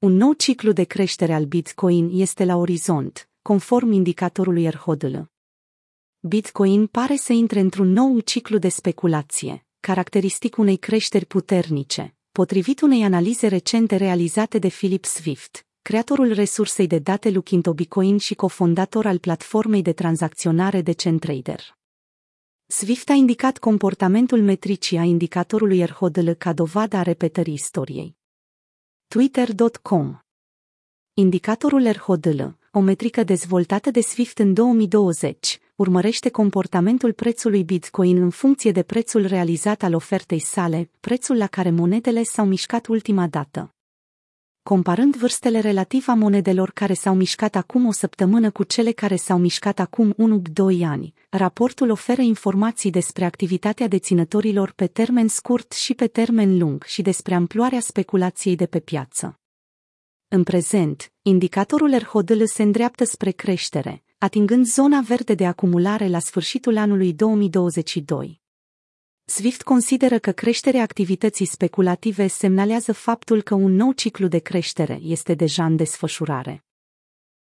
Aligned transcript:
Un 0.00 0.16
nou 0.16 0.32
ciclu 0.32 0.72
de 0.72 0.84
creștere 0.84 1.34
al 1.34 1.44
Bitcoin 1.44 2.10
este 2.12 2.44
la 2.44 2.56
orizont, 2.56 3.28
conform 3.42 3.92
indicatorului 3.92 4.68
RHODL. 4.68 5.16
Bitcoin 6.20 6.86
pare 6.86 7.16
să 7.16 7.32
intre 7.32 7.60
într-un 7.60 7.88
nou 7.88 8.20
ciclu 8.20 8.58
de 8.58 8.68
speculație, 8.68 9.66
caracteristic 9.80 10.56
unei 10.56 10.76
creșteri 10.76 11.26
puternice, 11.26 12.14
potrivit 12.32 12.80
unei 12.80 13.04
analize 13.04 13.46
recente 13.46 13.96
realizate 13.96 14.58
de 14.58 14.68
Philip 14.68 15.04
Swift, 15.04 15.66
creatorul 15.82 16.32
resursei 16.32 16.86
de 16.86 16.98
date 16.98 17.30
Lukinto 17.30 17.74
Bitcoin 17.74 18.18
și 18.18 18.34
cofondator 18.34 19.06
al 19.06 19.18
platformei 19.18 19.82
de 19.82 19.92
tranzacționare 19.92 20.82
de 20.82 20.92
CenTrader. 20.92 21.78
Swift 22.66 23.08
a 23.08 23.12
indicat 23.12 23.58
comportamentul 23.58 24.42
metricii 24.42 24.98
a 24.98 25.02
indicatorului 25.02 25.84
RHODL 25.84 26.30
ca 26.30 26.52
dovadă 26.52 26.96
a 26.96 27.02
repetării 27.02 27.54
istoriei. 27.54 28.18
Twitter.com 29.14 30.18
Indicatorul 31.14 31.90
RHODL, 31.90 32.42
o 32.72 32.80
metrică 32.80 33.22
dezvoltată 33.22 33.90
de 33.90 34.00
Swift 34.00 34.38
în 34.38 34.54
2020, 34.54 35.60
urmărește 35.76 36.28
comportamentul 36.28 37.12
prețului 37.12 37.64
Bitcoin 37.64 38.22
în 38.22 38.30
funcție 38.30 38.72
de 38.72 38.82
prețul 38.82 39.26
realizat 39.26 39.82
al 39.82 39.94
ofertei 39.94 40.38
sale, 40.38 40.90
prețul 41.00 41.36
la 41.36 41.46
care 41.46 41.70
monedele 41.70 42.22
s-au 42.22 42.44
mișcat 42.44 42.86
ultima 42.86 43.26
dată. 43.26 43.74
Comparând 44.62 45.16
vârstele 45.16 45.60
relativ 45.60 46.04
a 46.08 46.14
monedelor 46.14 46.70
care 46.70 46.94
s-au 46.94 47.14
mișcat 47.14 47.54
acum 47.54 47.86
o 47.86 47.92
săptămână 47.92 48.50
cu 48.50 48.64
cele 48.64 48.92
care 48.92 49.16
s-au 49.16 49.38
mișcat 49.38 49.78
acum 49.78 50.14
1-2 50.80 50.84
ani, 50.84 51.14
raportul 51.30 51.90
oferă 51.90 52.20
informații 52.20 52.90
despre 52.90 53.24
activitatea 53.24 53.88
deținătorilor 53.88 54.72
pe 54.72 54.86
termen 54.86 55.28
scurt 55.28 55.72
și 55.72 55.94
pe 55.94 56.06
termen 56.06 56.58
lung 56.58 56.84
și 56.84 57.02
despre 57.02 57.34
amploarea 57.34 57.80
speculației 57.80 58.56
de 58.56 58.66
pe 58.66 58.80
piață. 58.80 59.40
În 60.28 60.42
prezent, 60.42 61.12
indicatorul 61.22 61.98
RHODL 61.98 62.42
se 62.44 62.62
îndreaptă 62.62 63.04
spre 63.04 63.30
creștere, 63.30 64.04
atingând 64.18 64.66
zona 64.66 65.00
verde 65.00 65.34
de 65.34 65.46
acumulare 65.46 66.08
la 66.08 66.18
sfârșitul 66.18 66.76
anului 66.76 67.12
2022. 67.12 68.39
Swift 69.30 69.62
consideră 69.62 70.18
că 70.18 70.32
creșterea 70.32 70.82
activității 70.82 71.46
speculative 71.46 72.26
semnalează 72.26 72.92
faptul 72.92 73.42
că 73.42 73.54
un 73.54 73.74
nou 73.74 73.92
ciclu 73.92 74.26
de 74.26 74.38
creștere 74.38 74.98
este 75.02 75.34
deja 75.34 75.64
în 75.64 75.76
desfășurare. 75.76 76.64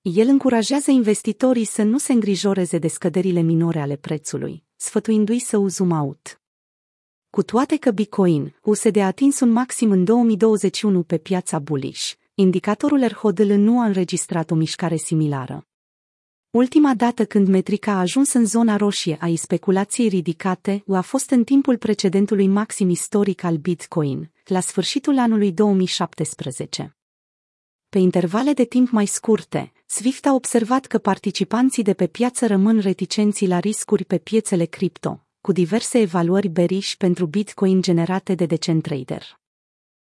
El 0.00 0.28
încurajează 0.28 0.90
investitorii 0.90 1.64
să 1.64 1.82
nu 1.82 1.98
se 1.98 2.12
îngrijoreze 2.12 2.78
de 2.78 2.88
scăderile 2.88 3.40
minore 3.40 3.80
ale 3.80 3.96
prețului, 3.96 4.64
sfătuindu-i 4.76 5.38
să 5.38 5.56
uzum 5.56 5.90
out. 5.90 6.40
Cu 7.30 7.42
toate 7.42 7.76
că 7.76 7.90
Bitcoin, 7.90 8.54
USD 8.62 8.96
a 8.96 9.06
atins 9.06 9.40
un 9.40 9.50
maxim 9.50 9.90
în 9.90 10.04
2021 10.04 11.02
pe 11.02 11.18
piața 11.18 11.58
bullish, 11.58 12.12
indicatorul 12.34 13.06
RHODL 13.06 13.52
nu 13.52 13.80
a 13.80 13.84
înregistrat 13.84 14.50
o 14.50 14.54
mișcare 14.54 14.96
similară. 14.96 15.66
Ultima 16.54 16.94
dată 16.94 17.24
când 17.24 17.48
metrica 17.48 17.92
a 17.92 17.98
ajuns 17.98 18.32
în 18.32 18.44
zona 18.44 18.76
roșie 18.76 19.18
a 19.20 19.32
speculației 19.34 20.08
ridicate 20.08 20.84
a 20.88 21.00
fost 21.00 21.30
în 21.30 21.44
timpul 21.44 21.78
precedentului 21.78 22.46
maxim 22.46 22.88
istoric 22.88 23.42
al 23.42 23.56
Bitcoin, 23.56 24.30
la 24.44 24.60
sfârșitul 24.60 25.18
anului 25.18 25.52
2017. 25.52 26.96
Pe 27.88 27.98
intervale 27.98 28.52
de 28.52 28.64
timp 28.64 28.90
mai 28.90 29.06
scurte, 29.06 29.72
Swift 29.86 30.26
a 30.26 30.34
observat 30.34 30.86
că 30.86 30.98
participanții 30.98 31.82
de 31.82 31.94
pe 31.94 32.06
piață 32.06 32.46
rămân 32.46 32.78
reticenți 32.78 33.46
la 33.46 33.58
riscuri 33.58 34.04
pe 34.04 34.18
piețele 34.18 34.64
cripto, 34.64 35.26
cu 35.40 35.52
diverse 35.52 35.98
evaluări 35.98 36.48
beriș 36.48 36.96
pentru 36.96 37.26
Bitcoin 37.26 37.82
generate 37.82 38.34
de 38.34 38.46
Decentrader. 38.46 39.38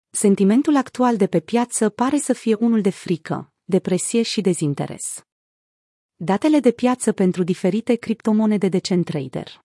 Sentimentul 0.10 0.76
actual 0.76 1.18
de 1.18 1.28
pe 1.28 1.40
piață 1.40 1.90
pare 1.90 2.18
să 2.18 2.34
fie 2.34 2.56
unul 2.60 2.82
de 2.82 2.90
frică, 2.90 3.52
depresie 3.64 4.22
și 4.22 4.42
dezinteres 4.42 5.26
datele 6.24 6.60
de 6.60 6.72
piață 6.72 7.12
pentru 7.12 7.44
diferite 7.44 7.96
criptomonede 7.96 8.68
de 8.68 8.78
CenTrader. 8.78 9.64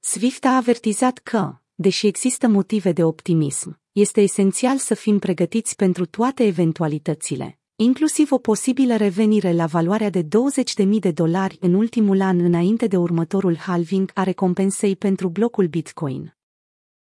Swift 0.00 0.44
a 0.44 0.56
avertizat 0.56 1.18
că, 1.18 1.54
deși 1.74 2.06
există 2.06 2.48
motive 2.48 2.92
de 2.92 3.04
optimism, 3.04 3.80
este 3.92 4.20
esențial 4.20 4.78
să 4.78 4.94
fim 4.94 5.18
pregătiți 5.18 5.76
pentru 5.76 6.06
toate 6.06 6.44
eventualitățile, 6.44 7.58
inclusiv 7.76 8.32
o 8.32 8.38
posibilă 8.38 8.96
revenire 8.96 9.52
la 9.52 9.66
valoarea 9.66 10.10
de 10.10 10.22
20.000 10.22 10.28
de 11.00 11.10
dolari 11.10 11.56
în 11.60 11.74
ultimul 11.74 12.20
an 12.20 12.38
înainte 12.38 12.86
de 12.86 12.96
următorul 12.96 13.56
halving 13.56 14.10
a 14.14 14.22
recompensei 14.22 14.96
pentru 14.96 15.28
blocul 15.28 15.66
Bitcoin. 15.66 16.37